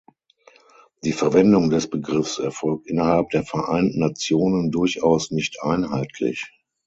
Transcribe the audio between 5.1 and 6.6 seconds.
nicht einheitlich.